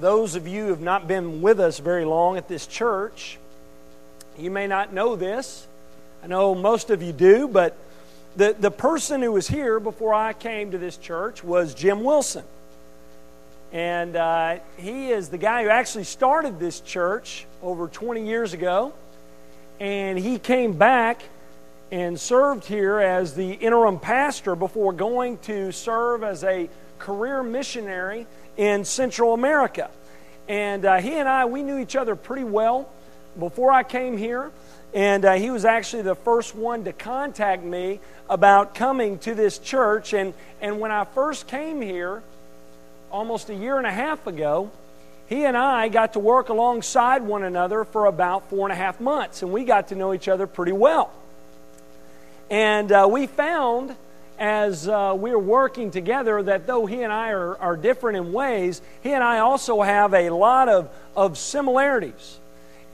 [0.00, 3.38] those of you who have not been with us very long at this church,
[4.38, 5.66] you may not know this.
[6.22, 7.76] I know most of you do, but
[8.36, 12.44] the, the person who was here before I came to this church was Jim Wilson.
[13.72, 18.92] And uh, he is the guy who actually started this church over 20 years ago.
[19.78, 21.22] And he came back
[21.90, 26.68] and served here as the interim pastor before going to serve as a
[27.00, 29.90] career missionary in Central America.
[30.48, 32.88] And uh, he and I, we knew each other pretty well
[33.38, 34.50] before I came here.
[34.92, 39.58] And uh, he was actually the first one to contact me about coming to this
[39.58, 40.12] church.
[40.12, 42.22] And, and when I first came here,
[43.10, 44.70] almost a year and a half ago,
[45.28, 49.00] he and I got to work alongside one another for about four and a half
[49.00, 51.12] months, and we got to know each other pretty well.
[52.50, 53.94] And uh, we found
[54.40, 58.32] as uh, we are working together that though he and I are, are different in
[58.32, 62.38] ways, he and I also have a lot of, of similarities.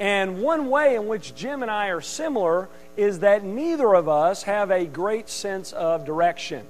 [0.01, 4.43] And one way in which Jim and I are similar is that neither of us
[4.43, 6.67] have a great sense of direction.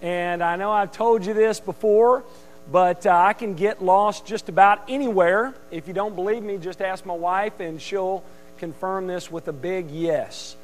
[0.00, 2.22] And I know I've told you this before,
[2.70, 5.54] but uh, I can get lost just about anywhere.
[5.72, 8.22] If you don't believe me, just ask my wife, and she'll
[8.58, 10.56] confirm this with a big yes.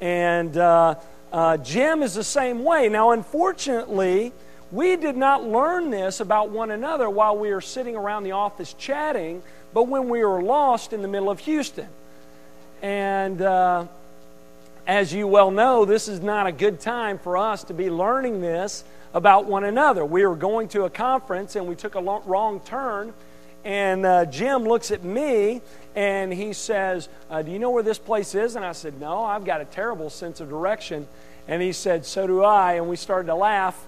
[0.00, 0.96] And uh,
[1.32, 2.88] uh, Jim is the same way.
[2.88, 4.32] Now, unfortunately,
[4.70, 8.74] we did not learn this about one another while we were sitting around the office
[8.74, 11.88] chatting, but when we were lost in the middle of Houston.
[12.82, 13.86] And uh,
[14.86, 18.40] as you well know, this is not a good time for us to be learning
[18.40, 18.84] this
[19.14, 20.04] about one another.
[20.04, 23.12] We were going to a conference and we took a wrong turn,
[23.64, 25.60] and uh, Jim looks at me
[25.94, 28.56] and he says, uh, Do you know where this place is?
[28.56, 31.06] And I said, No, I've got a terrible sense of direction.
[31.46, 32.74] And he said, So do I.
[32.74, 33.86] And we started to laugh.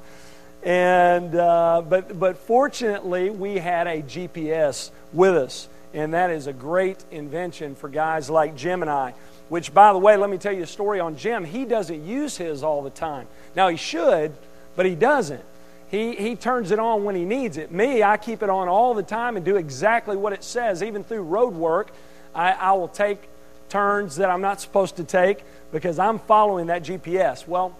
[0.63, 5.69] And, uh, but, but fortunately, we had a GPS with us.
[5.95, 9.15] And that is a great invention for guys like Jim and I.
[9.49, 11.45] Which, by the way, let me tell you a story on Jim.
[11.45, 13.27] He doesn't use his all the time.
[13.57, 14.33] Now, he should,
[14.77, 15.43] but he doesn't.
[15.91, 17.73] He, he turns it on when he needs it.
[17.73, 20.83] Me, I keep it on all the time and do exactly what it says.
[20.83, 21.91] Even through road work,
[22.33, 23.19] I, I will take
[23.69, 25.43] turns that I'm not supposed to take
[25.73, 27.47] because I'm following that GPS.
[27.47, 27.77] Well,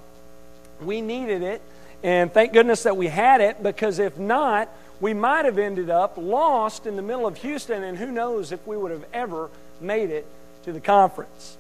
[0.81, 1.63] we needed it,
[2.03, 4.69] and thank goodness that we had it because if not,
[5.01, 8.67] we might have ended up lost in the middle of Houston, and who knows if
[8.67, 9.51] we would have ever
[9.81, 10.27] made it
[10.65, 11.57] to the conference.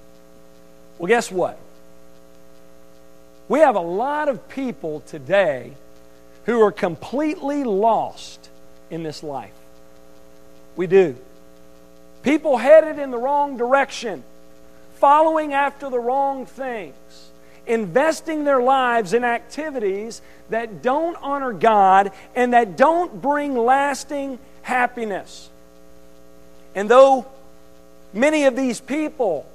[0.98, 1.58] Well, guess what?
[3.48, 5.74] We have a lot of people today
[6.46, 8.48] who are completely lost
[8.90, 9.52] in this life.
[10.76, 11.16] We do.
[12.22, 14.22] People headed in the wrong direction,
[14.94, 17.30] following after the wrong things,
[17.66, 25.48] investing their lives in activities that don't honor God and that don't bring lasting happiness.
[26.74, 27.26] And though
[28.12, 29.46] many of these people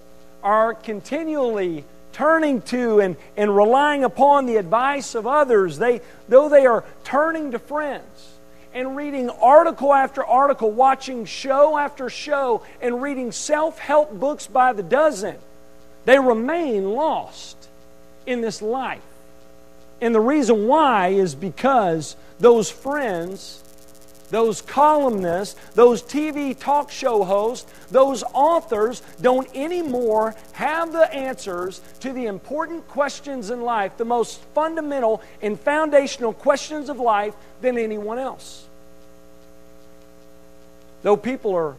[0.44, 1.84] are continually
[2.15, 5.99] turning to and, and relying upon the advice of others, they,
[6.29, 8.31] though they are turning to friends
[8.73, 14.71] and reading article after article, watching show after show, and reading self help books by
[14.71, 15.35] the dozen,
[16.05, 17.57] they remain lost
[18.25, 19.01] in this life.
[19.99, 23.61] And the reason why is because those friends
[24.30, 32.12] those columnists, those TV talk show hosts, those authors don't anymore have the answers to
[32.12, 38.18] the important questions in life, the most fundamental and foundational questions of life than anyone
[38.18, 38.66] else.
[41.03, 41.75] Though people are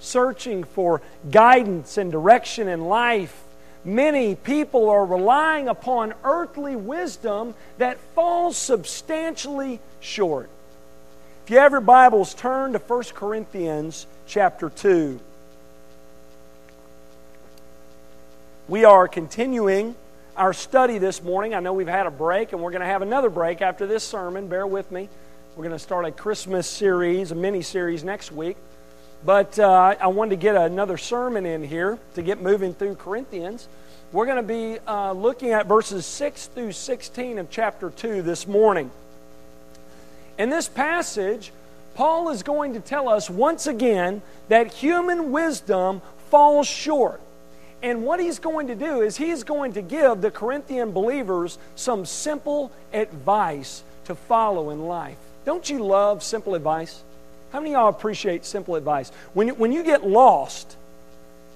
[0.00, 1.00] searching for
[1.30, 3.42] guidance and direction in life,
[3.84, 10.50] many people are relying upon earthly wisdom that falls substantially short.
[11.44, 15.20] If you have your Bibles, turn to 1 Corinthians chapter 2.
[18.66, 19.94] We are continuing
[20.38, 21.52] our study this morning.
[21.52, 24.02] I know we've had a break, and we're going to have another break after this
[24.02, 24.48] sermon.
[24.48, 25.10] Bear with me.
[25.54, 28.56] We're going to start a Christmas series, a mini series next week.
[29.22, 33.68] But uh, I wanted to get another sermon in here to get moving through Corinthians.
[34.12, 38.46] We're going to be uh, looking at verses 6 through 16 of chapter 2 this
[38.46, 38.90] morning.
[40.36, 41.52] In this passage,
[41.94, 47.20] Paul is going to tell us once again that human wisdom falls short.
[47.82, 52.04] And what he's going to do is he's going to give the Corinthian believers some
[52.06, 55.18] simple advice to follow in life.
[55.44, 57.02] Don't you love simple advice?
[57.52, 59.12] How many of y'all appreciate simple advice?
[59.34, 60.76] When you, when you get lost,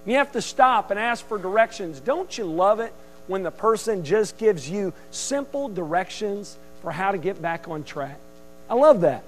[0.07, 1.99] you have to stop and ask for directions.
[1.99, 2.93] Don't you love it
[3.27, 8.19] when the person just gives you simple directions for how to get back on track?
[8.69, 9.25] I love that.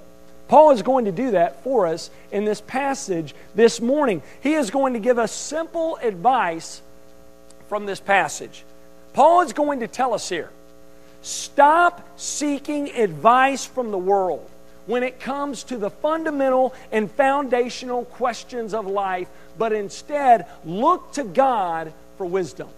[0.48, 4.20] Paul is going to do that for us in this passage this morning.
[4.40, 6.82] He is going to give us simple advice
[7.68, 8.64] from this passage.
[9.12, 10.50] Paul is going to tell us here
[11.22, 14.48] stop seeking advice from the world
[14.86, 21.22] when it comes to the fundamental and foundational questions of life, but instead look to
[21.22, 22.68] God for wisdom.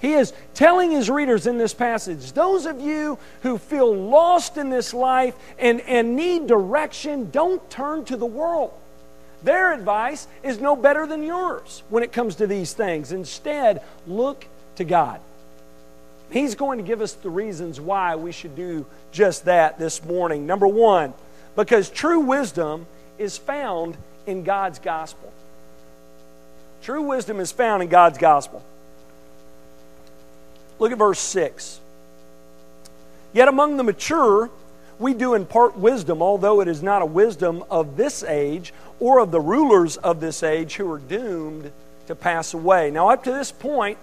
[0.00, 4.70] He is telling his readers in this passage those of you who feel lost in
[4.70, 8.72] this life and, and need direction, don't turn to the world.
[9.42, 13.12] Their advice is no better than yours when it comes to these things.
[13.12, 15.20] Instead, look to God.
[16.30, 20.46] He's going to give us the reasons why we should do just that this morning.
[20.46, 21.12] Number one,
[21.56, 22.86] because true wisdom
[23.18, 25.32] is found in God's gospel.
[26.82, 28.62] True wisdom is found in God's gospel.
[30.80, 31.78] Look at verse 6.
[33.32, 34.50] Yet among the mature,
[34.98, 39.30] we do impart wisdom, although it is not a wisdom of this age or of
[39.30, 41.70] the rulers of this age who are doomed
[42.08, 42.90] to pass away.
[42.90, 43.98] Now, up to this point,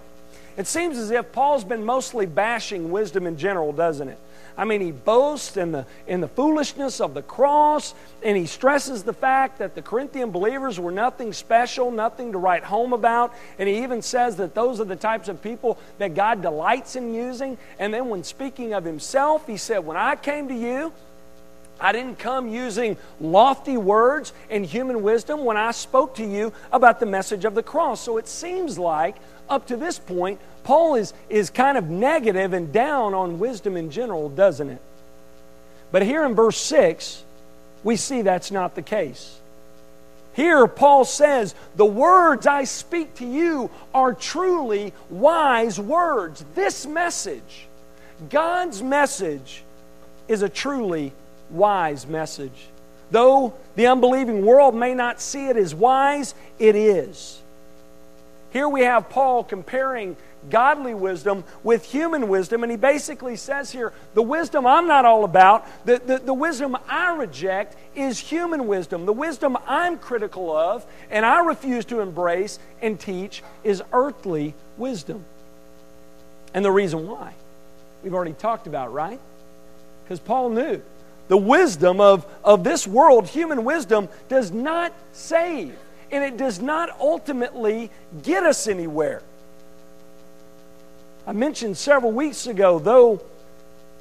[0.55, 4.17] it seems as if Paul's been mostly bashing wisdom in general, doesn't it?
[4.57, 7.93] I mean, he boasts in the, in the foolishness of the cross,
[8.23, 12.63] and he stresses the fact that the Corinthian believers were nothing special, nothing to write
[12.63, 13.35] home about.
[13.59, 17.13] And he even says that those are the types of people that God delights in
[17.13, 17.57] using.
[17.77, 20.91] And then, when speaking of himself, he said, When I came to you,
[21.79, 26.99] I didn't come using lofty words and human wisdom when I spoke to you about
[26.99, 28.01] the message of the cross.
[28.01, 29.15] So it seems like
[29.49, 33.89] up to this point, Paul is, is kind of negative and down on wisdom in
[33.89, 34.81] general, doesn't it?
[35.93, 37.23] But here in verse 6,
[37.85, 39.39] we see that's not the case.
[40.33, 46.43] Here, Paul says, The words I speak to you are truly wise words.
[46.53, 47.67] This message,
[48.29, 49.63] God's message,
[50.27, 51.13] is a truly
[51.49, 52.67] wise message.
[53.09, 57.41] Though the unbelieving world may not see it as wise, it is.
[58.51, 60.17] Here we have Paul comparing
[60.49, 65.23] godly wisdom with human wisdom, and he basically says here the wisdom I'm not all
[65.23, 69.05] about, the, the, the wisdom I reject is human wisdom.
[69.05, 75.25] The wisdom I'm critical of and I refuse to embrace and teach is earthly wisdom.
[76.53, 77.33] And the reason why,
[78.03, 79.19] we've already talked about, right?
[80.03, 80.81] Because Paul knew
[81.27, 85.75] the wisdom of, of this world, human wisdom, does not save
[86.11, 87.91] and it does not ultimately
[88.23, 89.21] get us anywhere.
[91.27, 93.21] I mentioned several weeks ago, though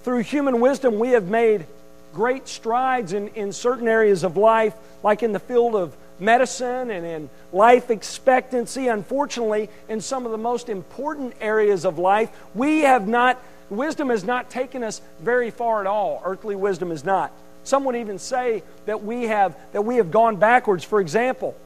[0.04, 1.66] through human wisdom we have made
[2.14, 7.04] great strides in, in certain areas of life, like in the field of medicine and
[7.04, 8.86] in life expectancy.
[8.86, 14.22] Unfortunately, in some of the most important areas of life, we have not, wisdom has
[14.22, 16.22] not taken us very far at all.
[16.24, 17.32] Earthly wisdom is not.
[17.64, 20.84] Some would even say that we have, that we have gone backwards.
[20.84, 21.56] For example,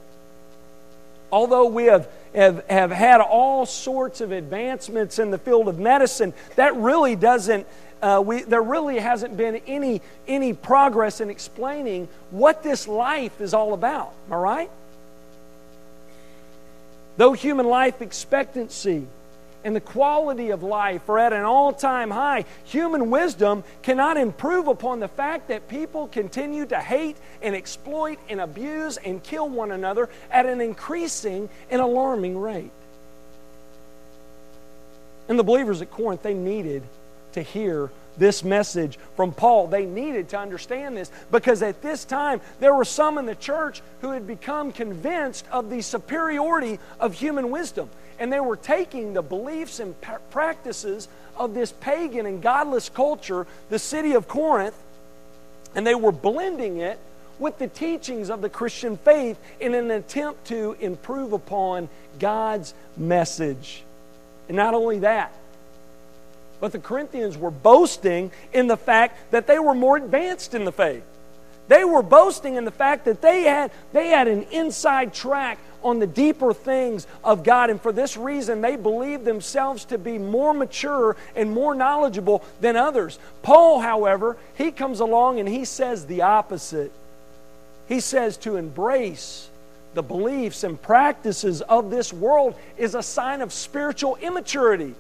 [1.31, 6.33] although we have, have, have had all sorts of advancements in the field of medicine,
[6.57, 7.67] that really doesn't,
[8.03, 13.55] uh, we, there really hasn't been any, any progress in explaining what this life is
[13.55, 14.13] all about.
[14.27, 14.71] Am I right?
[17.17, 19.07] Though human life expectancy
[19.65, 22.45] and the quality of life are at an all time high.
[22.65, 28.41] Human wisdom cannot improve upon the fact that people continue to hate and exploit and
[28.41, 32.71] abuse and kill one another at an increasing and alarming rate.
[35.29, 36.83] And the believers at Corinth, they needed
[37.33, 39.69] to hear this message from Paul.
[39.69, 43.83] They needed to understand this because at this time there were some in the church
[44.01, 47.89] who had become convinced of the superiority of human wisdom
[48.21, 49.95] and they were taking the beliefs and
[50.31, 54.77] practices of this pagan and godless culture, the city of Corinth,
[55.75, 56.99] and they were blending it
[57.39, 63.83] with the teachings of the Christian faith in an attempt to improve upon God's message.
[64.49, 65.33] And not only that,
[66.61, 70.73] but the Corinthians were boasting in the fact that they were more advanced in the
[70.73, 71.03] faith.
[71.71, 76.01] They were boasting in the fact that they had, they had an inside track on
[76.01, 77.71] the deeper things of God.
[77.71, 82.75] And for this reason, they believed themselves to be more mature and more knowledgeable than
[82.75, 83.21] others.
[83.43, 86.91] Paul, however, he comes along and he says the opposite.
[87.87, 89.49] He says to embrace
[89.95, 94.97] the beliefs and practices of this world is a sign of spiritual immaturity.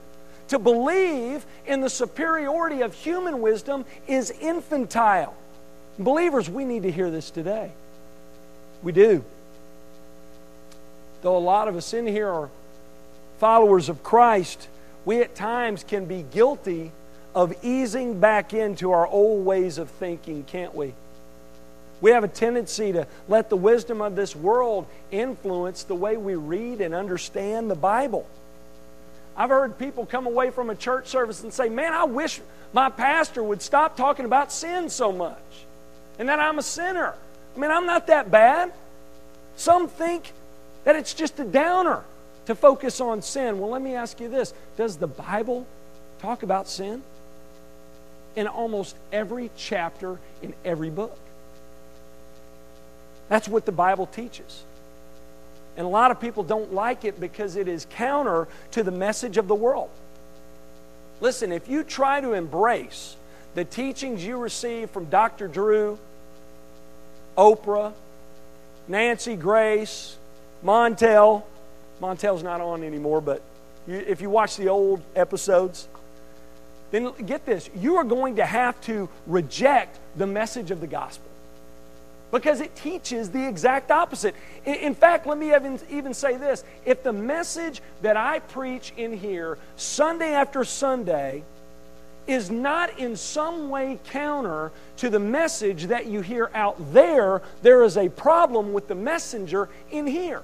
[0.50, 5.34] To believe in the superiority of human wisdom is infantile.
[6.00, 7.70] Believers, we need to hear this today.
[8.82, 9.24] We do
[11.22, 12.48] though a lot of us in here are
[13.38, 14.68] followers of Christ,
[15.04, 16.92] we at times can be guilty
[17.34, 20.94] of easing back into our old ways of thinking, can't we?
[22.00, 26.34] We have a tendency to let the wisdom of this world influence the way we
[26.34, 28.26] read and understand the Bible.
[29.36, 32.40] I've heard people come away from a church service and say, Man, I wish
[32.72, 35.38] my pastor would stop talking about sin so much
[36.20, 37.14] and that I'm a sinner.
[37.56, 38.72] I mean, I'm not that bad.
[39.56, 40.32] Some think
[40.84, 42.04] that it's just a downer
[42.44, 43.58] to focus on sin.
[43.58, 45.66] Well, let me ask you this Does the Bible
[46.20, 47.02] talk about sin?
[48.36, 51.18] In almost every chapter in every book.
[53.30, 54.62] That's what the Bible teaches.
[55.76, 59.38] And a lot of people don't like it because it is counter to the message
[59.38, 59.88] of the world.
[61.22, 63.16] Listen, if you try to embrace
[63.54, 65.48] the teachings you receive from Dr.
[65.48, 65.98] Drew,
[67.40, 67.94] Oprah,
[68.86, 70.18] Nancy Grace,
[70.62, 71.42] Montel,
[71.98, 73.40] Montel's not on anymore, but
[73.86, 75.88] you, if you watch the old episodes,
[76.90, 77.70] then get this.
[77.74, 81.30] You are going to have to reject the message of the gospel
[82.30, 84.34] because it teaches the exact opposite.
[84.66, 86.62] In, in fact, let me even, even say this.
[86.84, 91.42] If the message that I preach in here Sunday after Sunday
[92.30, 97.82] is not in some way counter to the message that you hear out there, there
[97.82, 100.42] is a problem with the messenger in here.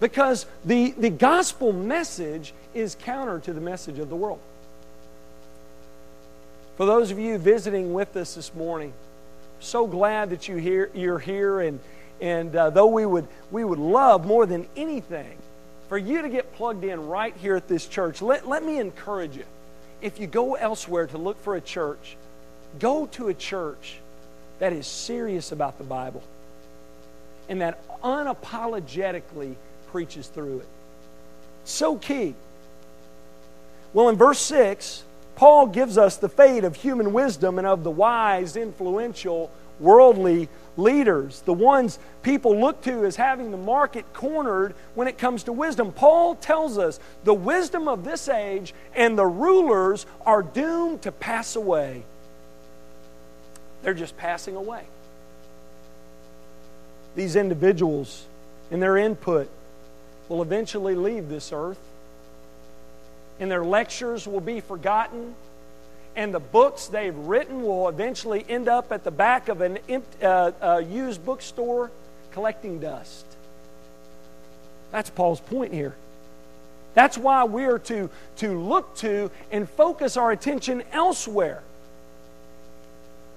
[0.00, 4.40] Because the, the gospel message is counter to the message of the world.
[6.76, 8.92] For those of you visiting with us this morning,
[9.60, 11.80] so glad that you here, you're here, and,
[12.20, 15.38] and uh, though we would, we would love more than anything
[15.88, 19.36] for you to get plugged in right here at this church, let, let me encourage
[19.36, 19.44] you.
[20.00, 22.16] If you go elsewhere to look for a church,
[22.78, 23.98] go to a church
[24.58, 26.22] that is serious about the Bible
[27.48, 29.54] and that unapologetically
[29.90, 30.66] preaches through it.
[31.64, 32.34] So key.
[33.92, 35.02] Well, in verse 6,
[35.36, 39.50] Paul gives us the fate of human wisdom and of the wise, influential,
[39.80, 45.44] worldly leaders, the ones people look to as having the market cornered when it comes
[45.44, 45.92] to wisdom.
[45.92, 51.56] Paul tells us the wisdom of this age and the rulers are doomed to pass
[51.56, 52.02] away.
[53.82, 54.84] They're just passing away.
[57.14, 58.24] These individuals
[58.70, 59.48] and their input
[60.28, 61.78] will eventually leave this earth
[63.38, 65.34] and their lectures will be forgotten,
[66.16, 69.78] and the books they've written will eventually end up at the back of an
[70.22, 71.90] uh, uh, used bookstore
[72.32, 73.24] collecting dust.
[74.90, 75.94] That's Paul's point here.
[76.94, 78.08] That's why we are to,
[78.38, 81.62] to look to and focus our attention elsewhere.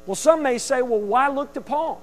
[0.06, 2.02] Well, some may say, well, why look to Paul?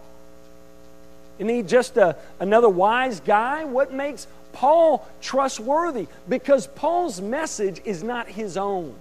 [1.39, 3.65] Isn't he just a, another wise guy?
[3.65, 8.95] What makes Paul trustworthy because Paul's message is not his own,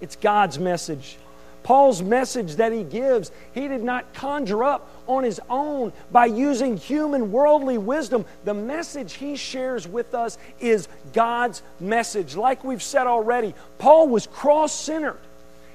[0.00, 1.16] it's God's message.
[1.62, 6.76] Paul's message that he gives, he did not conjure up on his own by using
[6.76, 8.24] human worldly wisdom.
[8.44, 12.34] The message he shares with us is God's message.
[12.34, 15.18] Like we've said already, Paul was cross centered.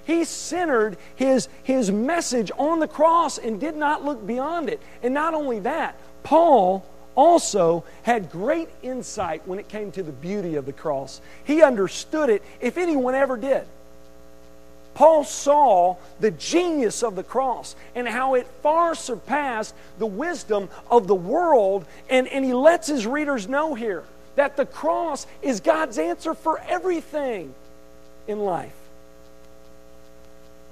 [0.05, 4.79] He centered his, his message on the cross and did not look beyond it.
[5.01, 10.55] And not only that, Paul also had great insight when it came to the beauty
[10.55, 11.21] of the cross.
[11.43, 13.65] He understood it, if anyone ever did.
[14.95, 21.07] Paul saw the genius of the cross and how it far surpassed the wisdom of
[21.07, 21.85] the world.
[22.09, 24.03] And, and he lets his readers know here
[24.35, 27.53] that the cross is God's answer for everything
[28.27, 28.75] in life.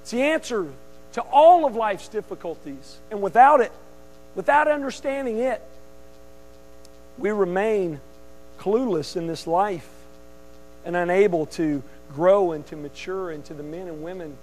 [0.02, 0.68] It's the answer
[1.12, 2.98] to all of life's difficulties.
[3.10, 3.72] And without it,
[4.34, 5.62] without understanding it,
[7.18, 8.00] we remain
[8.58, 9.88] clueless in this life
[10.84, 11.82] and unable to
[12.14, 14.36] grow and to mature into the men and women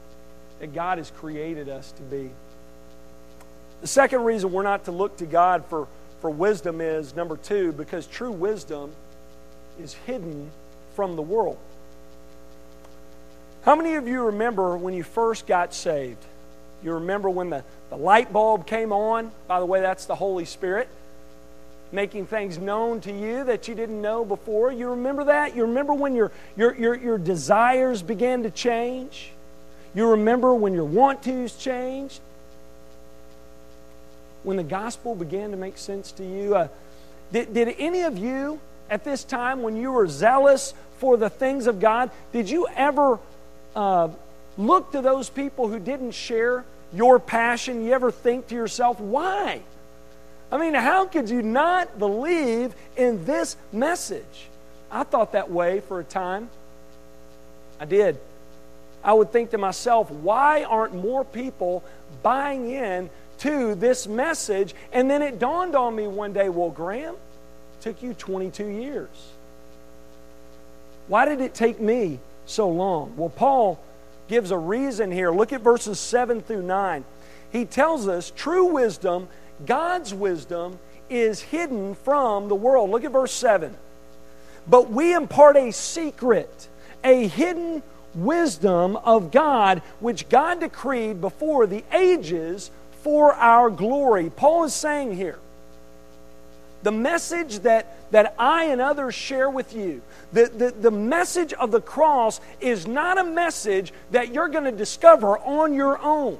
[0.59, 2.29] that God has created us to be.
[3.81, 5.87] The second reason we're not to look to God for,
[6.21, 8.91] for wisdom is number two, because true wisdom
[9.79, 10.51] is hidden
[10.95, 11.57] from the world.
[13.63, 16.23] How many of you remember when you first got saved?
[16.83, 19.31] You remember when the, the light bulb came on?
[19.47, 20.89] By the way, that's the Holy Spirit
[21.91, 24.71] making things known to you that you didn't know before.
[24.71, 25.55] You remember that?
[25.55, 29.31] You remember when your, your, your, your desires began to change?
[29.93, 32.21] You remember when your want tos changed?
[34.43, 36.55] When the gospel began to make sense to you?
[36.55, 36.67] Uh,
[37.31, 38.59] did, did any of you
[38.91, 43.19] at this time, when you were zealous for the things of God, did you ever
[43.73, 44.09] uh,
[44.57, 47.85] look to those people who didn't share your passion?
[47.85, 49.61] You ever think to yourself, why?
[50.51, 54.49] I mean, how could you not believe in this message?
[54.91, 56.49] I thought that way for a time.
[57.79, 58.17] I did.
[59.03, 61.83] I would think to myself, why aren't more people
[62.21, 63.09] buying in
[63.41, 64.75] to this message.
[64.93, 69.09] And then it dawned on me one day well, Graham, it took you 22 years.
[71.07, 73.13] Why did it take me so long?
[73.17, 73.79] Well, Paul
[74.27, 75.31] gives a reason here.
[75.31, 77.03] Look at verses 7 through 9.
[77.51, 79.27] He tells us true wisdom,
[79.65, 80.79] God's wisdom,
[81.11, 82.89] is hidden from the world.
[82.89, 83.75] Look at verse 7.
[84.67, 86.69] But we impart a secret,
[87.03, 87.83] a hidden
[88.15, 92.71] wisdom of God, which God decreed before the ages
[93.03, 94.29] for our glory.
[94.29, 95.37] Paul is saying here,
[96.83, 100.01] the message that, that I and others share with you,
[100.33, 104.71] the, the, the message of the cross is not a message that you're going to
[104.71, 106.39] discover on your own.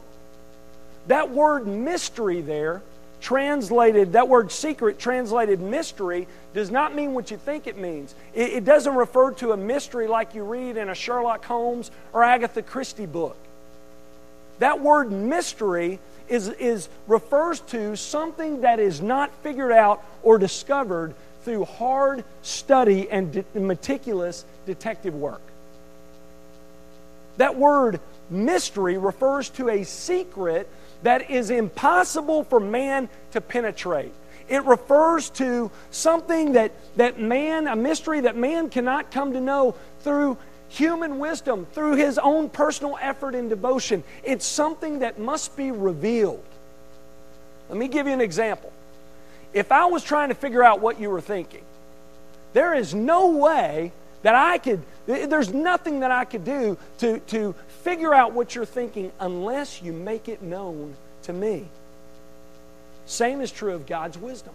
[1.07, 2.81] That word mystery there,
[3.21, 8.13] translated, that word secret translated mystery, does not mean what you think it means.
[8.33, 12.23] It, it doesn't refer to a mystery like you read in a Sherlock Holmes or
[12.23, 13.37] Agatha Christie book.
[14.59, 21.13] That word mystery is, is refers to something that is not figured out or discovered
[21.43, 25.41] through hard study and de- meticulous detective work.
[27.37, 27.99] That word
[28.29, 30.69] mystery refers to a secret
[31.03, 34.13] that is impossible for man to penetrate.
[34.49, 39.75] It refers to something that, that man, a mystery that man cannot come to know
[40.01, 44.03] through human wisdom, through his own personal effort and devotion.
[44.23, 46.43] It's something that must be revealed.
[47.69, 48.71] Let me give you an example.
[49.53, 51.63] If I was trying to figure out what you were thinking,
[52.53, 53.91] there is no way
[54.23, 58.65] that I could, there's nothing that I could do to, to figure out what you're
[58.65, 61.67] thinking unless you make it known to me.
[63.05, 64.53] Same is true of God's wisdom.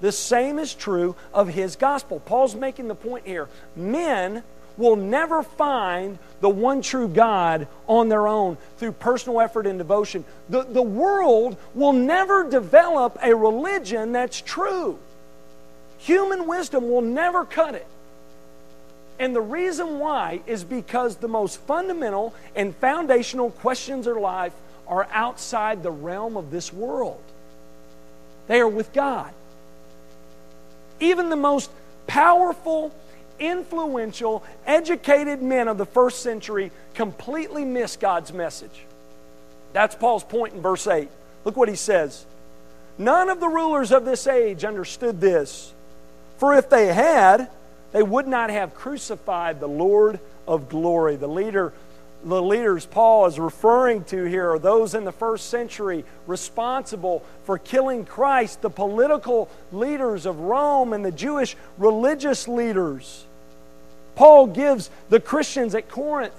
[0.00, 2.20] The same is true of His gospel.
[2.20, 3.48] Paul's making the point here.
[3.74, 4.42] Men
[4.76, 10.24] will never find the one true God on their own through personal effort and devotion.
[10.50, 14.98] The, the world will never develop a religion that's true.
[15.98, 17.86] Human wisdom will never cut it.
[19.18, 24.52] And the reason why is because the most fundamental and foundational questions of life
[24.86, 27.20] are outside the realm of this world.
[28.46, 29.32] They are with God.
[31.00, 31.70] Even the most
[32.06, 32.94] powerful,
[33.38, 38.84] influential, educated men of the first century completely miss God's message.
[39.72, 41.08] That's Paul's point in verse 8.
[41.44, 42.24] Look what he says.
[42.98, 45.72] None of the rulers of this age understood this,
[46.38, 47.50] for if they had,
[47.96, 51.16] they would not have crucified the Lord of glory.
[51.16, 51.72] The leader
[52.22, 57.56] the leaders Paul is referring to here are those in the first century responsible for
[57.56, 63.24] killing Christ, the political leaders of Rome and the Jewish religious leaders.
[64.14, 66.34] Paul gives the Christians at Corinth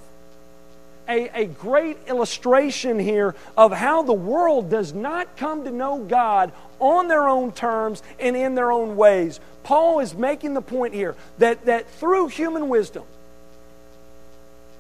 [1.08, 6.52] a, a great illustration here of how the world does not come to know God
[6.80, 9.40] on their own terms and in their own ways.
[9.64, 13.04] Paul is making the point here that, that through human wisdom,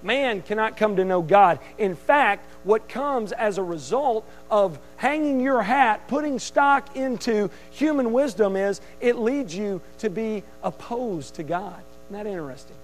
[0.04, 1.60] Man cannot come to know God.
[1.78, 8.14] In fact, what comes as a result of hanging your hat, putting stock into human
[8.14, 11.82] wisdom, is it leads you to be opposed to God.
[12.10, 12.76] Isn't that interesting?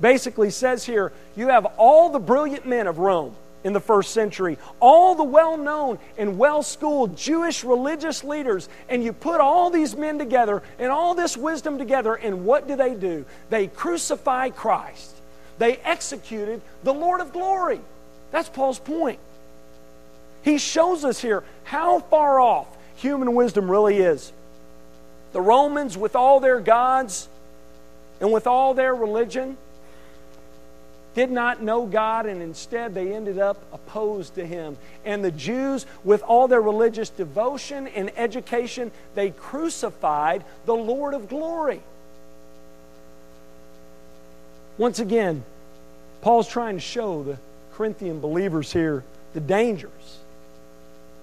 [0.00, 3.34] Basically, says here you have all the brilliant men of Rome
[3.64, 9.02] in the first century, all the well known and well schooled Jewish religious leaders, and
[9.02, 12.94] you put all these men together and all this wisdom together, and what do they
[12.94, 13.24] do?
[13.50, 15.18] They crucify Christ
[15.58, 17.80] they executed the Lord of glory.
[18.30, 19.18] That's Paul's point.
[20.42, 24.32] He shows us here how far off human wisdom really is.
[25.32, 27.28] The Romans, with all their gods
[28.20, 29.56] and with all their religion,
[31.14, 34.76] did not know God, and instead they ended up opposed to Him.
[35.04, 41.28] And the Jews, with all their religious devotion and education, they crucified the Lord of
[41.28, 41.80] glory.
[44.76, 45.42] Once again,
[46.20, 47.38] Paul's trying to show the
[47.74, 49.02] Corinthian believers here
[49.34, 50.18] the dangers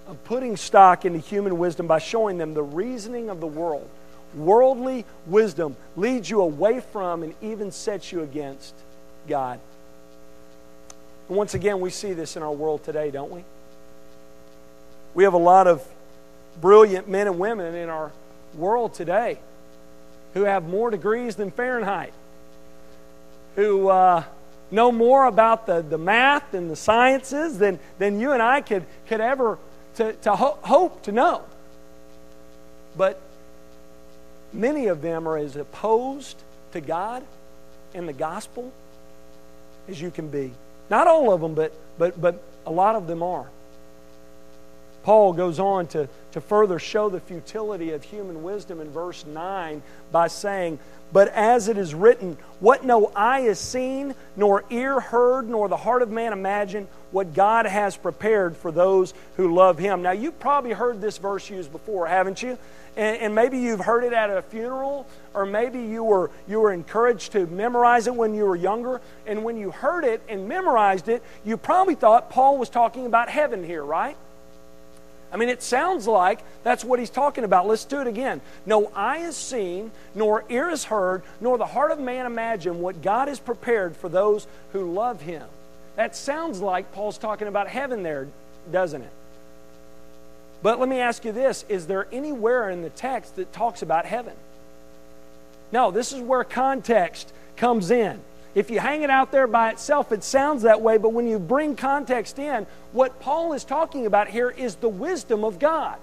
[0.08, 3.88] of putting stock into human wisdom by showing them the reasoning of the world.
[4.36, 8.74] Worldly wisdom leads you away from and even sets you against
[9.28, 9.60] God.
[11.28, 13.44] And once again, we see this in our world today, don't we?
[15.14, 15.86] We have a lot of
[16.62, 18.12] brilliant men and women in our
[18.56, 19.40] world today
[20.34, 22.14] who have more degrees than Fahrenheit
[23.56, 24.24] who uh,
[24.70, 28.86] know more about the, the math and the sciences than, than you and I could,
[29.08, 29.58] could ever
[29.96, 31.44] to, to ho- hope to know.
[32.98, 33.20] But
[34.54, 36.38] many of them are as opposed
[36.74, 37.24] to God
[37.94, 38.72] and the gospel
[39.88, 40.52] as you can be.
[40.90, 43.48] Not all of them, but, but, but a lot of them are.
[45.04, 49.84] Paul goes on to, to further show the futility of human wisdom in verse 9
[50.12, 50.80] by saying,
[51.14, 55.78] But as it is written, what no eye has seen, nor ear heard, nor the
[55.78, 60.02] heart of man imagined, what God has prepared for those who love him.
[60.02, 62.58] Now, you've probably heard this verse used before, haven't you?
[62.98, 66.72] And, and, maybe you've heard it at a funeral, or maybe you were, you were
[66.72, 69.02] encouraged to memorize it when you were younger.
[69.28, 73.28] And when you heard it and memorized it, you probably thought Paul was talking about
[73.28, 74.16] heaven here, right?
[75.36, 77.68] I mean, it sounds like that's what he's talking about.
[77.68, 78.40] Let's do it again.
[78.66, 83.02] No eye has seen, nor ear has heard, nor the heart of man imagined what
[83.02, 85.44] God has prepared for those who love him.
[85.98, 88.30] That sounds like Paul's talking about heaven there,
[88.72, 89.12] doesn't it?
[90.66, 94.08] But let me ask you this is there anywhere in the text that talks about
[94.08, 94.34] heaven?
[95.72, 98.20] No, this is where context comes in.
[98.56, 101.38] If you hang it out there by itself, it sounds that way, but when you
[101.38, 106.00] bring context in, what Paul is talking about here is the wisdom of God.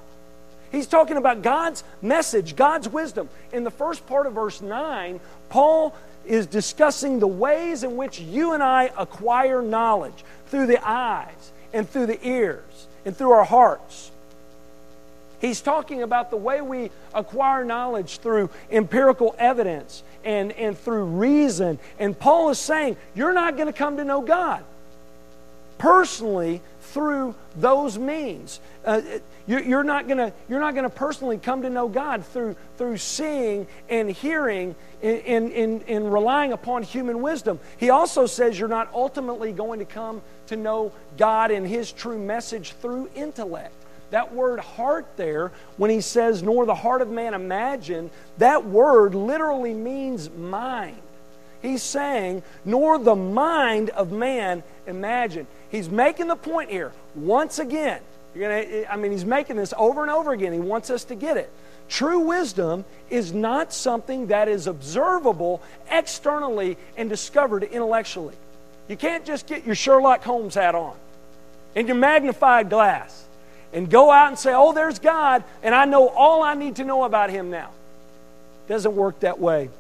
[0.71, 3.29] He's talking about God's message, God's wisdom.
[3.53, 5.93] In the first part of verse 9, Paul
[6.25, 11.91] is discussing the ways in which you and I acquire knowledge through the eyes and
[11.91, 14.13] through the ears and through our hearts.
[15.43, 21.81] He's talking about the way we acquire knowledge through empirical evidence and, and through reason.
[21.99, 24.65] And Paul is saying, you're not going to come to know God
[25.79, 28.61] personally through those means.
[28.85, 29.03] Uh,
[29.49, 33.67] you're not going to you're not to personally come to know God through through seeing
[33.89, 37.59] and hearing and, and, and relying upon human wisdom.
[37.79, 42.19] He also says you're not ultimately going to come to know God and His true
[42.19, 43.75] message through intellect.
[44.13, 49.15] That word heart there, when he says, nor the heart of man imagine, that word
[49.15, 51.01] literally means mind.
[51.63, 55.47] He's saying, nor the mind of man imagine.
[55.71, 58.03] He's making the point here, once again.
[58.39, 60.53] Gonna, I mean, he's making this over and over again.
[60.53, 61.51] He wants us to get it.
[61.89, 68.35] True wisdom is not something that is observable externally and discovered intellectually.
[68.89, 70.97] You can't just get your Sherlock Holmes hat on
[71.75, 73.27] and your magnified glass
[73.73, 76.85] and go out and say, oh, there's God, and I know all I need to
[76.85, 77.71] know about Him now.
[78.67, 79.71] It doesn't work that way.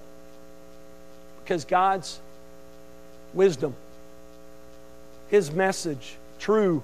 [1.42, 2.18] Because God's
[3.34, 3.74] wisdom,
[5.28, 6.82] His message, true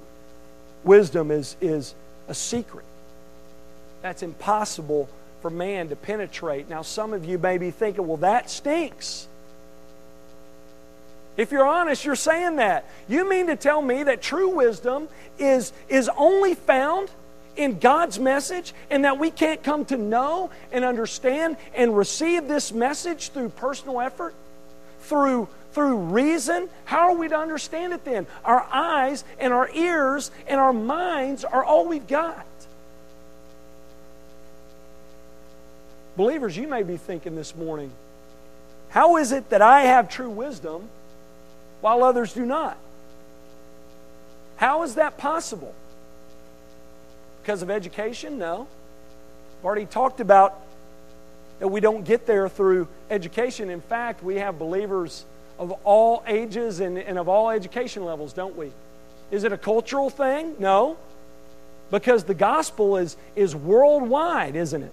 [0.85, 1.95] wisdom, is, is
[2.29, 2.85] a secret.
[4.03, 5.09] That's impossible
[5.41, 6.69] for man to penetrate.
[6.69, 9.29] Now, some of you may be thinking, well, that stinks.
[11.39, 12.85] If you're honest, you're saying that.
[13.07, 17.11] You mean to tell me that true wisdom is, is only found
[17.57, 22.73] in God's message and that we can't come to know and understand and receive this
[22.73, 24.35] message through personal effort?
[25.03, 26.69] Through, through reason?
[26.85, 28.27] How are we to understand it then?
[28.45, 32.45] Our eyes and our ears and our minds are all we've got.
[36.17, 37.93] Believers, you may be thinking this morning,
[38.89, 40.89] how is it that I have true wisdom
[41.81, 42.77] while others do not.
[44.57, 45.75] How is that possible?
[47.43, 48.39] Because of education?
[48.39, 48.67] No.
[49.59, 50.61] I've already talked about
[51.61, 53.71] that we don't get there through education.
[53.71, 55.25] In fact, we have believers
[55.59, 58.71] of all ages and, and of all education levels, don't we?
[59.31, 60.55] Is it a cultural thing?
[60.59, 60.97] No.
[61.91, 64.93] Because the gospel is, is worldwide, isn't it?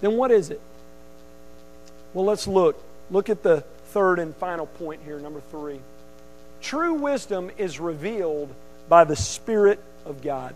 [0.00, 0.60] Then what is it?
[2.12, 2.82] Well, let's look.
[3.10, 5.80] Look at the third and final point here, number three.
[6.60, 8.48] True wisdom is revealed
[8.88, 10.54] by the Spirit of God.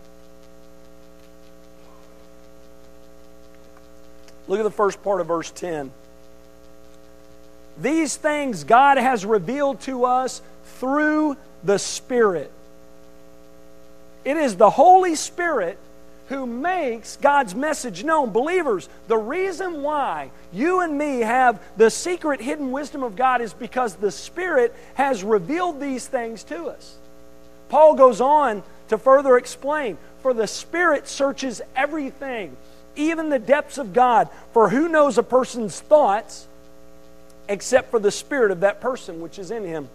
[4.47, 5.91] Look at the first part of verse 10.
[7.77, 10.41] These things God has revealed to us
[10.79, 12.51] through the Spirit.
[14.25, 15.77] It is the Holy Spirit
[16.31, 18.29] who makes God's message known.
[18.29, 23.53] Believers, the reason why you and me have the secret hidden wisdom of God is
[23.53, 26.95] because the Spirit has revealed these things to us.
[27.67, 32.55] Paul goes on to further explain For the Spirit searches everything,
[32.95, 34.29] even the depths of God.
[34.53, 36.47] For who knows a person's thoughts
[37.49, 39.89] except for the Spirit of that person which is in him?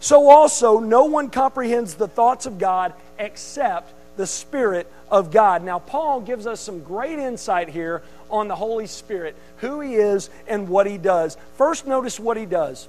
[0.00, 5.62] So also, no one comprehends the thoughts of God except the Spirit of God.
[5.62, 10.30] Now, Paul gives us some great insight here on the Holy Spirit, who he is
[10.46, 11.36] and what he does.
[11.56, 12.88] First, notice what he does.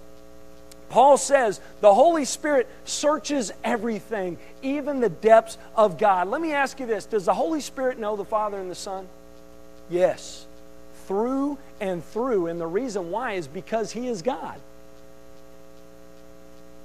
[0.90, 6.28] Paul says the Holy Spirit searches everything, even the depths of God.
[6.28, 9.08] Let me ask you this Does the Holy Spirit know the Father and the Son?
[9.90, 10.46] Yes,
[11.08, 12.48] through and through.
[12.48, 14.60] And the reason why is because he is God.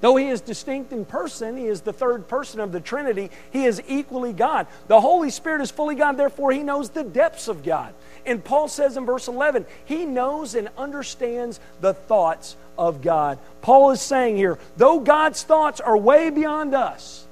[0.00, 3.64] Though he is distinct in person, he is the third person of the Trinity, he
[3.64, 4.66] is equally God.
[4.86, 7.92] The Holy Spirit is fully God, therefore, he knows the depths of God.
[8.24, 13.38] And Paul says in verse 11, he knows and understands the thoughts of God.
[13.60, 17.26] Paul is saying here, though God's thoughts are way beyond us,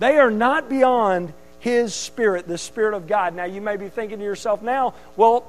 [0.00, 3.34] they are not beyond his spirit, the spirit of God.
[3.34, 5.46] Now, you may be thinking to yourself now, well,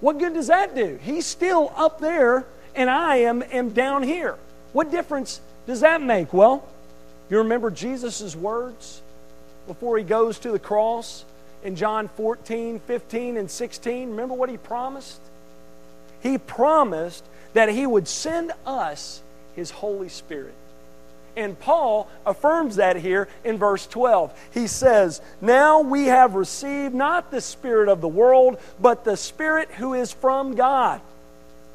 [0.00, 0.98] what good does that do?
[1.02, 4.36] He's still up there, and I am, am down here.
[4.72, 6.32] What difference does that make?
[6.32, 6.66] Well,
[7.30, 9.02] you remember Jesus' words
[9.66, 11.24] before he goes to the cross
[11.62, 14.10] in John 14, 15, and 16?
[14.10, 15.20] Remember what he promised?
[16.22, 17.24] He promised
[17.54, 19.22] that he would send us
[19.56, 20.54] his Holy Spirit.
[21.36, 24.32] And Paul affirms that here in verse 12.
[24.52, 29.70] He says, Now we have received not the Spirit of the world, but the Spirit
[29.72, 31.00] who is from God,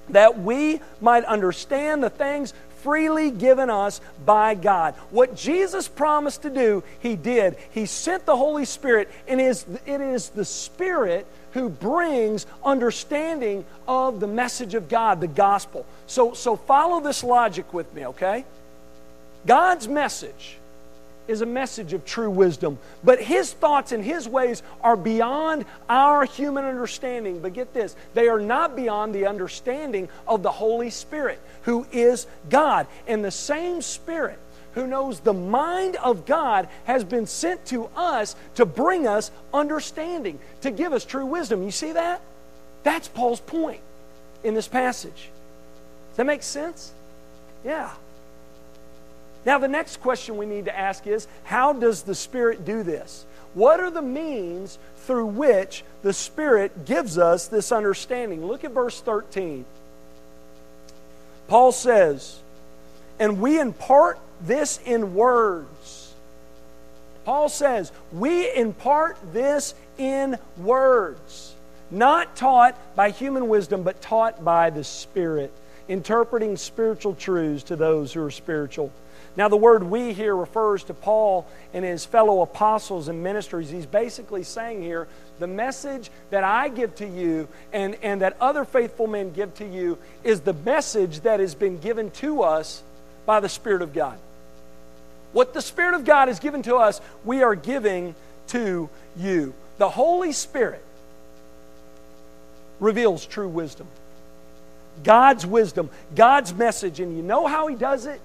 [0.10, 4.96] that we might understand the things freely given us by God.
[5.12, 7.58] What Jesus promised to do, He did.
[7.72, 9.65] He sent the Holy Spirit, and it
[10.02, 15.86] is the Spirit who brings understanding of the message of God, the gospel.
[16.08, 18.46] So, so follow this logic with me, okay?
[19.46, 20.58] God's message
[21.30, 22.80] is a message of true wisdom.
[23.04, 27.39] But his thoughts and his ways are beyond our human understanding.
[27.39, 32.28] But get this, they are not beyond the understanding of the Holy Spirit, who is
[32.50, 32.88] God.
[33.08, 34.39] And the same Spirit
[34.76, 40.39] who knows the mind of God has been sent to us to bring us understanding,
[40.62, 41.63] to give us true wisdom.
[41.63, 42.22] You see that?
[42.84, 43.82] That's Paul's point
[44.43, 45.30] in this passage.
[46.10, 46.93] Does that make sense?
[47.65, 47.91] Yeah.
[49.45, 53.26] Now, the next question we need to ask is how does the Spirit do this?
[53.54, 58.45] What are the means through which the Spirit gives us this understanding?
[58.45, 59.65] Look at verse 13.
[61.50, 62.40] Paul says,
[63.20, 66.14] And we impart this in words.
[67.26, 71.54] Paul says, We impart this in words,
[71.92, 75.52] not taught by human wisdom, but taught by the Spirit,
[75.89, 78.91] interpreting spiritual truths to those who are spiritual.
[79.36, 83.69] Now, the word we here refers to Paul and his fellow apostles and ministries.
[83.69, 85.08] He's basically saying here
[85.39, 89.65] the message that I give to you and, and that other faithful men give to
[89.65, 92.84] you is the message that has been given to us
[93.25, 94.17] by the Spirit of God.
[95.32, 98.15] What the Spirit of God has given to us, we are giving
[98.47, 99.54] to you.
[99.78, 100.84] The Holy Spirit
[102.80, 103.88] reveals true wisdom.
[105.04, 107.00] God's wisdom, God's message.
[107.00, 108.22] And you know how He does it?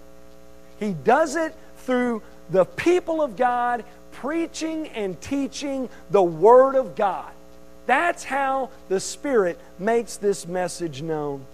[0.81, 7.31] He does it through the people of God preaching and teaching the Word of God.
[7.87, 11.45] That's how the Spirit makes this message known.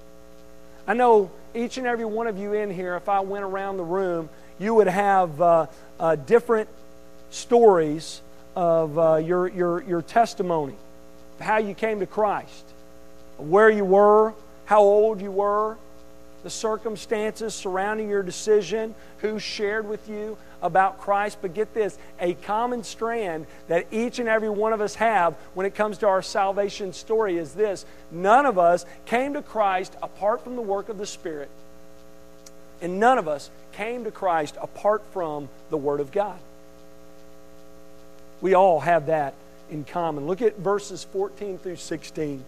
[0.87, 3.85] I know each and every one of you in here, if I went around the
[3.85, 4.29] room,
[4.59, 5.67] you would have uh,
[5.99, 6.69] uh, different
[7.31, 8.21] stories
[8.55, 10.75] of uh, your, your, your testimony,
[11.41, 12.65] how you came to Christ,
[13.39, 14.35] where you were,
[14.71, 15.77] how old you were,
[16.45, 21.39] the circumstances surrounding your decision, who shared with you about Christ.
[21.43, 25.67] But get this a common strand that each and every one of us have when
[25.67, 30.45] it comes to our salvation story is this none of us came to Christ apart
[30.45, 31.51] from the work of the Spirit,
[32.81, 36.39] and none of us came to Christ apart from the Word of God.
[38.41, 39.35] We all have that
[39.69, 40.29] in common.
[40.29, 42.45] Look at verses 14 through 16.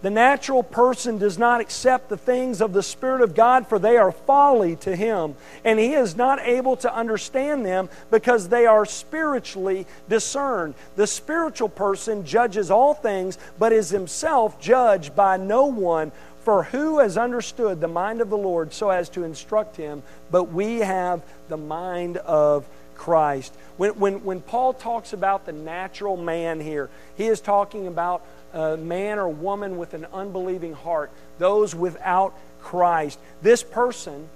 [0.00, 3.96] The natural person does not accept the things of the Spirit of God, for they
[3.96, 5.34] are folly to him,
[5.64, 10.74] and he is not able to understand them because they are spiritually discerned.
[10.94, 16.12] The spiritual person judges all things, but is himself judged by no one.
[16.44, 20.02] For who has understood the mind of the Lord so as to instruct him?
[20.30, 23.52] But we have the mind of Christ.
[23.76, 28.76] When, when, when Paul talks about the natural man here, he is talking about a
[28.76, 33.18] man or woman with an unbelieving heart, those without Christ.
[33.42, 34.28] This person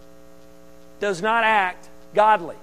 [1.01, 2.57] does not act godly.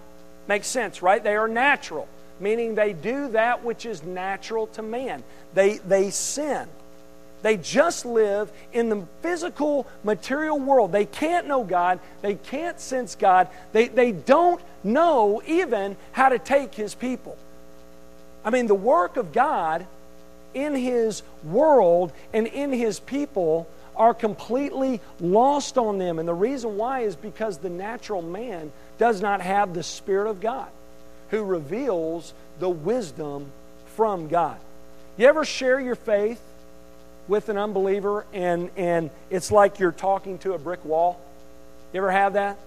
[0.48, 1.24] Makes sense, right?
[1.24, 2.08] They are natural,
[2.40, 5.24] meaning they do that which is natural to man.
[5.54, 6.68] They, they sin.
[7.42, 10.92] They just live in the physical, material world.
[10.92, 12.00] They can't know God.
[12.22, 13.48] They can't sense God.
[13.72, 17.38] They, they don't know even how to take His people.
[18.44, 19.86] I mean, the work of God
[20.54, 26.20] in His world and in His people are completely lost on them.
[26.20, 30.40] And the reason why is because the natural man does not have the Spirit of
[30.40, 30.70] God
[31.32, 33.52] who reveals the wisdom
[33.96, 34.58] from God.
[35.18, 36.42] You ever share your faith
[37.28, 41.20] with an unbeliever and, and it's like you're talking to a brick wall?
[41.94, 42.58] You ever have that?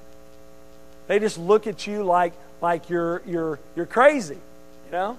[1.07, 4.38] They just look at you like, like you're, you're, you're crazy,
[4.87, 5.18] you know?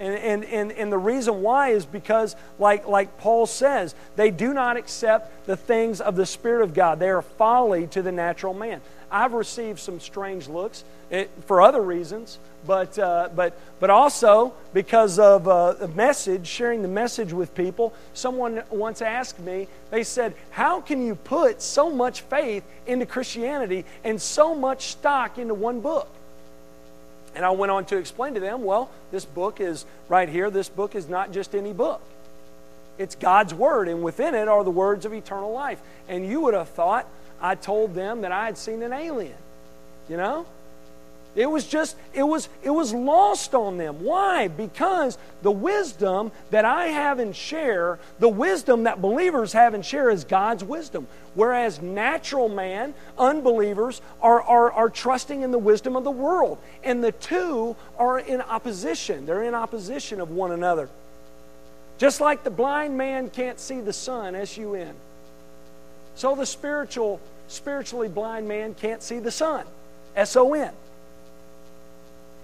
[0.00, 4.52] And, and, and, and the reason why is because, like, like Paul says, they do
[4.52, 6.98] not accept the things of the Spirit of God.
[6.98, 8.80] They are folly to the natural man.
[9.10, 15.20] I've received some strange looks it, for other reasons, but, uh, but, but also because
[15.20, 17.94] of uh, message, sharing the message with people.
[18.14, 23.84] Someone once asked me, they said, How can you put so much faith into Christianity
[24.02, 26.08] and so much stock into one book?
[27.34, 30.50] And I went on to explain to them, well, this book is right here.
[30.50, 32.00] This book is not just any book.
[32.96, 35.80] It's God's Word, and within it are the words of eternal life.
[36.08, 37.08] And you would have thought
[37.40, 39.34] I told them that I had seen an alien.
[40.08, 40.46] You know?
[41.36, 44.04] It was just, it was, it was lost on them.
[44.04, 44.46] Why?
[44.46, 50.10] Because the wisdom that I have and share, the wisdom that believers have and share
[50.10, 51.08] is God's wisdom.
[51.34, 56.58] Whereas natural man, unbelievers, are, are, are trusting in the wisdom of the world.
[56.84, 59.26] And the two are in opposition.
[59.26, 60.88] They're in opposition of one another.
[61.98, 64.94] Just like the blind man can't see the sun, S U N.
[66.14, 69.64] So the spiritual, spiritually blind man can't see the son,
[70.14, 70.72] S O N.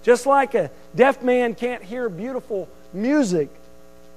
[0.03, 3.49] Just like a deaf man can't hear beautiful music,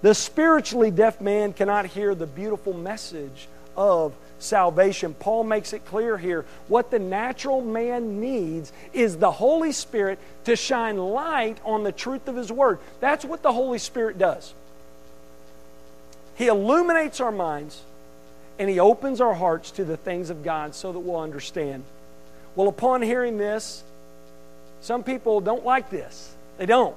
[0.03, 5.14] the spiritually deaf man cannot hear the beautiful message of salvation.
[5.14, 10.57] Paul makes it clear here what the natural man needs is the Holy Spirit to
[10.57, 12.79] shine light on the truth of his word.
[13.01, 14.53] That's what the Holy Spirit does.
[16.37, 17.83] He illuminates our minds
[18.59, 21.85] and he opens our hearts to the things of God so that we'll understand.
[22.55, 23.83] Well, upon hearing this,
[24.85, 26.35] some people don't like this.
[26.59, 26.94] They don't.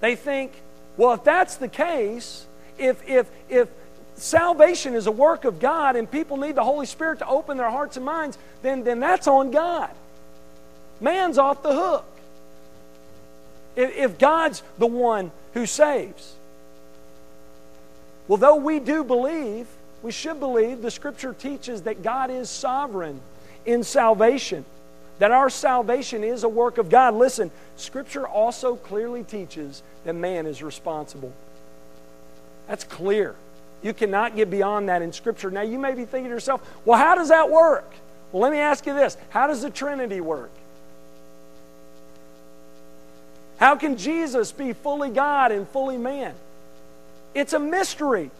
[0.00, 0.52] They think,
[0.98, 2.44] well, if that's the case,
[2.76, 3.70] if, if, if
[4.16, 7.70] salvation is a work of God and people need the Holy Spirit to open their
[7.70, 9.88] hearts and minds, then, then that's on God.
[11.00, 12.04] Man's off the hook.
[13.74, 16.34] If, if God's the one who saves.
[18.28, 19.66] Well, though we do believe,
[20.02, 23.18] we should believe, the Scripture teaches that God is sovereign
[23.64, 24.66] in salvation
[25.22, 27.14] that our salvation is a work of God.
[27.14, 31.32] Listen, Scripture also clearly teaches that man is responsible.
[32.66, 33.36] That's clear.
[33.84, 35.48] You cannot get beyond that in Scripture.
[35.48, 37.88] Now, you may be thinking to yourself, well, how does that work?
[38.32, 40.50] Well, let me ask you this How does the Trinity work?
[43.58, 46.34] How can Jesus be fully God and fully man?
[47.32, 48.32] It's a mystery.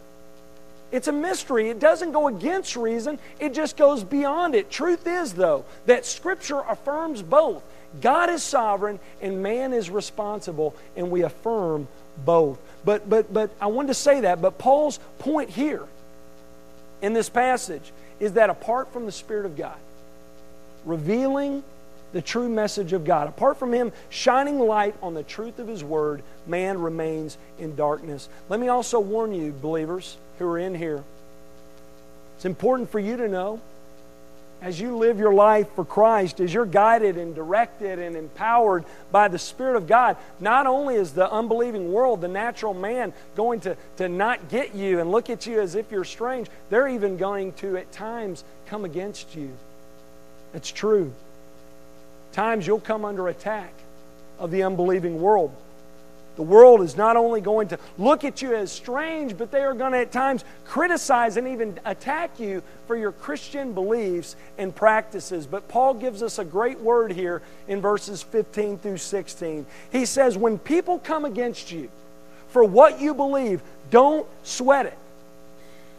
[0.93, 1.69] It's a mystery.
[1.69, 4.69] It doesn't go against reason, it just goes beyond it.
[4.69, 7.63] Truth is, though, that Scripture affirms both.
[7.99, 11.87] God is sovereign and man is responsible, and we affirm
[12.23, 12.59] both.
[12.85, 15.83] But, but, but I wanted to say that, but Paul's point here
[17.01, 19.77] in this passage is that apart from the Spirit of God,
[20.85, 21.63] revealing
[22.13, 23.27] the true message of God.
[23.27, 28.29] Apart from Him shining light on the truth of His Word, man remains in darkness.
[28.47, 31.03] Let me also warn you, believers who are in here,
[32.35, 33.59] it's important for you to know
[34.63, 39.27] as you live your life for Christ, as you're guided and directed and empowered by
[39.27, 43.75] the Spirit of God, not only is the unbelieving world, the natural man, going to,
[43.97, 47.51] to not get you and look at you as if you're strange, they're even going
[47.53, 49.51] to at times come against you.
[50.53, 51.11] It's true.
[52.33, 53.73] Times you'll come under attack
[54.39, 55.55] of the unbelieving world.
[56.35, 59.75] The world is not only going to look at you as strange, but they are
[59.75, 65.45] going to at times criticize and even attack you for your Christian beliefs and practices.
[65.45, 69.67] But Paul gives us a great word here in verses 15 through 16.
[69.91, 71.91] He says, When people come against you
[72.49, 74.97] for what you believe, don't sweat it.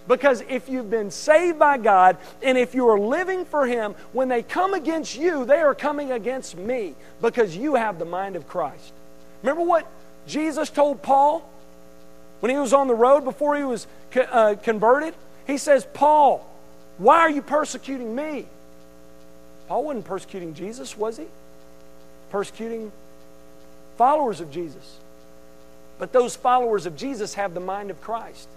[0.06, 4.28] Because if you've been saved by God and if you are living for Him, when
[4.28, 8.46] they come against you, they are coming against me because you have the mind of
[8.46, 8.92] Christ.
[9.42, 9.86] Remember what
[10.26, 11.48] Jesus told Paul
[12.40, 15.14] when he was on the road before he was uh, converted?
[15.46, 16.46] He says, Paul,
[16.98, 18.46] why are you persecuting me?
[19.68, 21.26] Paul wasn't persecuting Jesus, was he?
[22.30, 22.92] Persecuting
[23.96, 24.98] followers of Jesus.
[25.98, 28.48] But those followers of Jesus have the mind of Christ.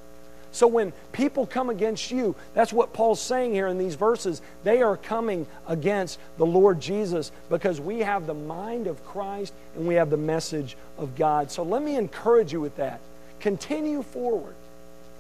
[0.51, 4.41] So when people come against you, that's what Paul's saying here in these verses.
[4.63, 9.87] They are coming against the Lord Jesus because we have the mind of Christ and
[9.87, 11.51] we have the message of God.
[11.51, 12.99] So let me encourage you with that.
[13.39, 14.55] Continue forward.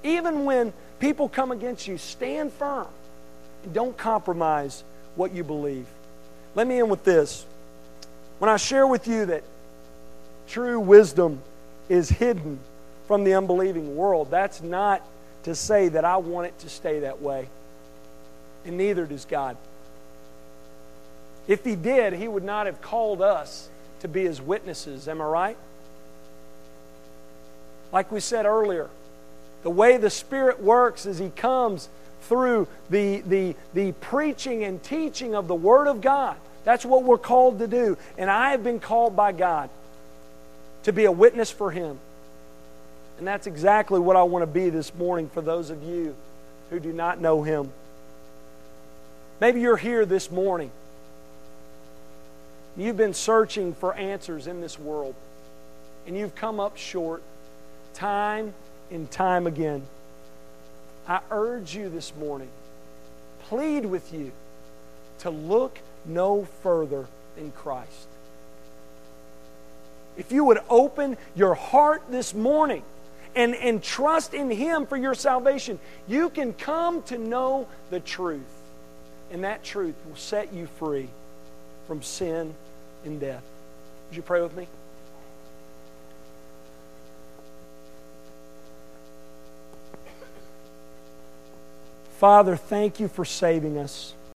[0.03, 2.87] Even when people come against you, stand firm
[3.63, 4.83] and don't compromise
[5.15, 5.85] what you believe.
[6.55, 7.45] Let me end with this.
[8.39, 9.43] When I share with you that
[10.47, 11.41] true wisdom
[11.89, 12.59] is hidden
[13.07, 15.01] from the unbelieving world, that's not
[15.47, 17.47] to say that I want it to stay that way.
[18.65, 19.55] And neither does God.
[21.47, 23.69] If He did, He would not have called us
[24.01, 25.07] to be His witnesses.
[25.07, 25.57] Am I right?
[27.93, 28.89] Like we said earlier,
[29.63, 31.87] the way the Spirit works is He comes
[32.23, 36.35] through the, the, the preaching and teaching of the Word of God.
[36.65, 37.97] That's what we're called to do.
[38.17, 39.69] And I have been called by God
[40.83, 41.99] to be a witness for Him.
[43.17, 46.15] And that's exactly what I want to be this morning for those of you
[46.69, 47.71] who do not know Him.
[49.39, 50.71] Maybe you're here this morning.
[52.75, 55.15] You've been searching for answers in this world,
[56.05, 57.23] and you've come up short
[57.95, 58.53] time
[58.91, 59.81] and time again.
[61.07, 62.49] I urge you this morning,
[63.47, 64.31] plead with you
[65.19, 68.07] to look no further than Christ.
[70.17, 72.83] If you would open your heart this morning
[73.37, 75.77] and, and trust in Him for your salvation,
[76.07, 78.41] you can come to know the truth.
[79.29, 81.07] And that truth will set you free
[81.85, 82.55] from sin
[83.05, 83.43] and death.
[84.09, 84.67] Would you pray with me?
[92.17, 94.15] Father, thank you for saving us.